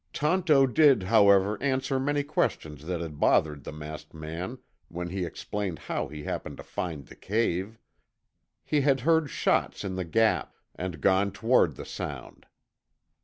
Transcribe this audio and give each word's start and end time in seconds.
Tonto 0.13 0.65
did, 0.65 1.03
however, 1.03 1.61
answer 1.61 1.99
many 1.99 2.23
questions 2.23 2.87
that 2.87 3.01
had 3.01 3.19
bothered 3.19 3.63
the 3.63 3.71
masked 3.71 4.15
man 4.15 4.57
when 4.87 5.09
he 5.09 5.23
explained 5.25 5.77
how 5.77 6.07
he 6.07 6.23
happened 6.23 6.57
to 6.57 6.63
find 6.63 7.05
the 7.05 7.15
cave. 7.15 7.77
He 8.65 8.81
had 8.81 9.01
heard 9.01 9.29
shots 9.29 9.83
in 9.83 9.93
the 9.97 10.03
Gap, 10.03 10.55
and 10.73 11.01
gone 11.01 11.31
toward 11.31 11.75
the 11.75 11.85
sound. 11.85 12.47